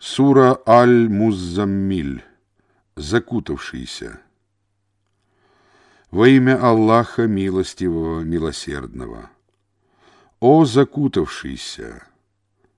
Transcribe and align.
Сура 0.00 0.60
Аль-Муззаммиль. 0.64 2.22
Закутавшийся. 2.94 4.20
Во 6.12 6.28
имя 6.28 6.56
Аллаха 6.62 7.26
Милостивого, 7.26 8.20
Милосердного. 8.20 9.28
О 10.38 10.64
закутавшийся! 10.64 12.06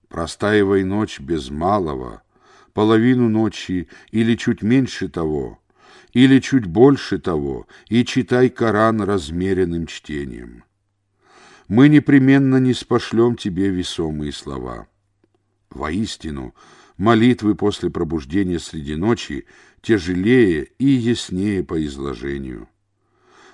Простаивай 0.09 0.83
ночь 0.83 1.21
без 1.21 1.51
малого, 1.51 2.22
половину 2.72 3.29
ночи 3.29 3.91
или 4.13 4.35
чуть 4.35 4.63
меньше 4.63 5.11
того, 5.11 5.59
или 6.15 6.41
чуть 6.41 6.65
больше 6.65 7.19
того, 7.19 7.67
и 7.91 8.03
читай 8.07 8.49
Коран 8.49 9.03
размеренным 9.03 9.87
чтением. 9.87 10.65
Мы 11.69 11.91
непременно 11.91 12.57
не 12.57 12.73
спошлем 12.73 13.37
тебе 13.37 13.69
весомые 13.69 14.33
слова. 14.33 14.87
Воистину, 15.69 16.55
молитвы 17.01 17.55
после 17.55 17.88
пробуждения 17.88 18.59
среди 18.59 18.95
ночи 18.95 19.46
тяжелее 19.80 20.68
и 20.78 20.84
яснее 20.84 21.64
по 21.64 21.82
изложению. 21.86 22.68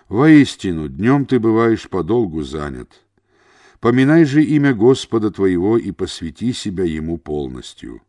Воистину, 0.08 0.88
днем 0.88 1.26
ты 1.26 1.38
бываешь 1.38 1.88
подолгу 1.88 2.42
занят. 2.42 3.04
Поминай 3.78 4.24
же 4.24 4.42
имя 4.42 4.74
Господа 4.74 5.30
твоего 5.30 5.78
и 5.78 5.92
посвяти 5.92 6.52
себя 6.52 6.82
Ему 6.82 7.18
полностью. 7.18 8.02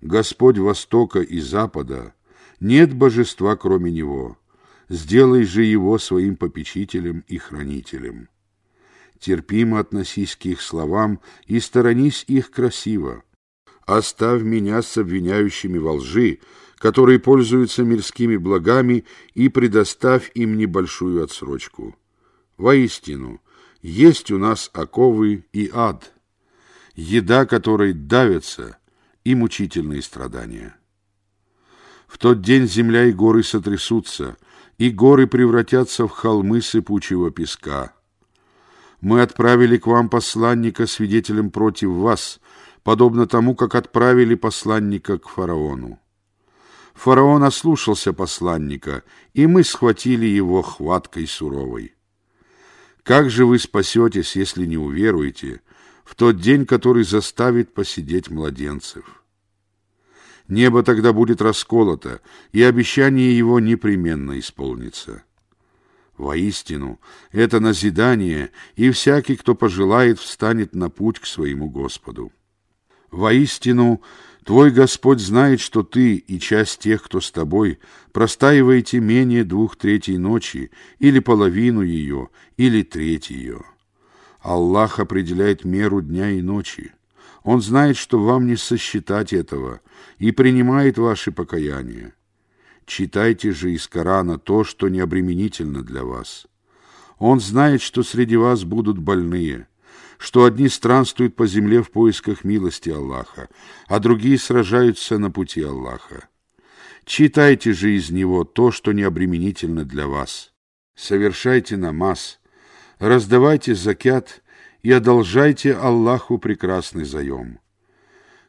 Господь 0.00 0.56
Востока 0.56 1.20
и 1.20 1.38
Запада, 1.38 2.14
нет 2.60 2.94
божества, 2.94 3.56
кроме 3.56 3.92
Него. 3.92 4.38
Сделай 4.88 5.44
же 5.44 5.64
Его 5.64 5.98
своим 5.98 6.36
попечителем 6.36 7.24
и 7.28 7.36
хранителем. 7.36 8.30
Терпимо 9.18 9.80
относись 9.80 10.34
к 10.34 10.46
их 10.46 10.62
словам 10.62 11.20
и 11.46 11.60
сторонись 11.60 12.24
их 12.26 12.50
красиво 12.50 13.22
оставь 13.96 14.42
меня 14.42 14.82
с 14.82 14.96
обвиняющими 14.96 15.78
во 15.78 15.94
лжи, 15.94 16.38
которые 16.76 17.18
пользуются 17.18 17.82
мирскими 17.82 18.36
благами, 18.36 19.04
и 19.34 19.48
предоставь 19.48 20.30
им 20.34 20.56
небольшую 20.56 21.22
отсрочку. 21.22 21.96
Воистину, 22.56 23.40
есть 23.82 24.30
у 24.30 24.38
нас 24.38 24.70
оковы 24.72 25.44
и 25.52 25.70
ад, 25.72 26.12
еда 26.94 27.46
которой 27.46 27.92
давится, 27.92 28.78
и 29.24 29.34
мучительные 29.34 30.02
страдания. 30.02 30.76
В 32.06 32.18
тот 32.18 32.40
день 32.40 32.66
земля 32.66 33.04
и 33.04 33.12
горы 33.12 33.42
сотрясутся, 33.42 34.36
и 34.78 34.90
горы 34.90 35.26
превратятся 35.26 36.06
в 36.06 36.10
холмы 36.10 36.62
сыпучего 36.62 37.30
песка. 37.30 37.94
Мы 39.00 39.22
отправили 39.22 39.76
к 39.76 39.86
вам 39.86 40.08
посланника 40.08 40.86
свидетелем 40.86 41.50
против 41.50 41.90
вас, 41.90 42.40
подобно 42.82 43.26
тому, 43.26 43.54
как 43.54 43.74
отправили 43.74 44.34
посланника 44.34 45.18
к 45.18 45.28
фараону. 45.28 45.98
Фараон 46.94 47.44
ослушался 47.44 48.12
посланника, 48.12 49.04
и 49.32 49.46
мы 49.46 49.64
схватили 49.64 50.26
его 50.26 50.62
хваткой 50.62 51.26
суровой. 51.26 51.94
Как 53.02 53.30
же 53.30 53.46
вы 53.46 53.58
спасетесь, 53.58 54.36
если 54.36 54.66
не 54.66 54.76
уверуете, 54.76 55.62
в 56.04 56.14
тот 56.14 56.38
день, 56.40 56.66
который 56.66 57.04
заставит 57.04 57.72
посидеть 57.72 58.30
младенцев? 58.30 59.24
Небо 60.48 60.82
тогда 60.82 61.12
будет 61.12 61.40
расколото, 61.40 62.20
и 62.52 62.62
обещание 62.62 63.36
его 63.36 63.60
непременно 63.60 64.38
исполнится. 64.38 65.22
Воистину, 66.18 67.00
это 67.30 67.60
назидание, 67.60 68.50
и 68.74 68.90
всякий, 68.90 69.36
кто 69.36 69.54
пожелает, 69.54 70.18
встанет 70.18 70.74
на 70.74 70.90
путь 70.90 71.18
к 71.18 71.24
своему 71.24 71.70
Господу. 71.70 72.32
Воистину, 73.10 74.02
твой 74.44 74.70
Господь 74.70 75.20
знает, 75.20 75.60
что 75.60 75.82
ты 75.82 76.16
и 76.16 76.38
часть 76.38 76.80
тех, 76.80 77.02
кто 77.02 77.20
с 77.20 77.30
тобой, 77.30 77.80
простаиваете 78.12 79.00
менее 79.00 79.44
двух 79.44 79.76
третей 79.76 80.16
ночи, 80.16 80.70
или 80.98 81.18
половину 81.18 81.82
ее, 81.82 82.28
или 82.56 82.82
треть 82.82 83.30
ее. 83.30 83.62
Аллах 84.40 85.00
определяет 85.00 85.64
меру 85.64 86.00
дня 86.00 86.30
и 86.30 86.40
ночи. 86.40 86.92
Он 87.42 87.60
знает, 87.60 87.96
что 87.96 88.22
вам 88.22 88.46
не 88.46 88.56
сосчитать 88.56 89.32
этого, 89.32 89.80
и 90.18 90.30
принимает 90.30 90.98
ваши 90.98 91.32
покаяния. 91.32 92.14
Читайте 92.86 93.52
же 93.52 93.72
из 93.72 93.86
Корана 93.88 94.38
то, 94.38 94.64
что 94.64 94.88
необременительно 94.88 95.82
для 95.82 96.04
вас. 96.04 96.46
Он 97.18 97.40
знает, 97.40 97.82
что 97.82 98.02
среди 98.02 98.36
вас 98.36 98.64
будут 98.64 98.98
больные– 98.98 99.66
что 100.18 100.44
одни 100.44 100.68
странствуют 100.68 101.34
по 101.34 101.46
земле 101.46 101.82
в 101.82 101.90
поисках 101.90 102.44
милости 102.44 102.90
Аллаха, 102.90 103.48
а 103.88 103.98
другие 103.98 104.38
сражаются 104.38 105.18
на 105.18 105.30
пути 105.30 105.62
Аллаха. 105.62 106.28
Читайте 107.04 107.72
же 107.72 107.96
из 107.96 108.10
него 108.10 108.44
то, 108.44 108.70
что 108.70 108.92
необременительно 108.92 109.84
для 109.84 110.06
вас. 110.06 110.52
Совершайте 110.94 111.76
намаз, 111.76 112.38
раздавайте 112.98 113.74
закят 113.74 114.42
и 114.82 114.92
одолжайте 114.92 115.74
Аллаху 115.74 116.38
прекрасный 116.38 117.04
заем. 117.04 117.58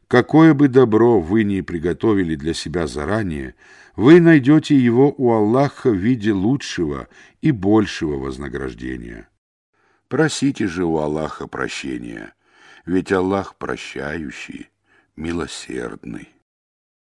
Какое 0.08 0.54
бы 0.54 0.68
добро 0.68 1.22
вы 1.22 1.46
ни 1.46 1.62
приготовили 1.62 2.36
для 2.36 2.54
себя 2.54 2.86
заранее, 2.86 3.56
вы 3.96 4.20
найдете 4.20 4.76
его 4.76 5.14
у 5.18 5.32
Аллаха 5.32 5.90
в 5.90 5.96
виде 5.96 6.34
лучшего 6.34 7.08
и 7.42 7.52
большего 7.52 8.18
вознаграждения. 8.18 9.30
Просите 10.12 10.68
же 10.68 10.84
у 10.84 10.98
Аллаха 10.98 11.48
прощения, 11.48 12.34
ведь 12.86 13.14
Аллах 13.14 13.56
прощающий, 13.56 14.70
милосердный. 15.16 16.28